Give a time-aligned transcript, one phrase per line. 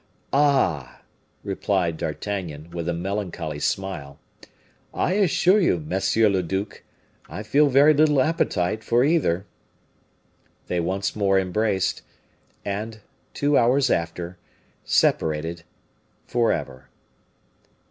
[0.33, 1.03] "Ah!"
[1.43, 4.17] replied D'Artagnan, with a melancholy smile,
[4.95, 6.81] "I assure you, monsieur le duc,
[7.29, 9.45] I feel very little appetite for either."
[10.65, 12.01] They once more embraced,
[12.65, 13.01] and,
[13.35, 14.39] two hours after,
[14.83, 15.65] separated
[16.25, 16.89] forever.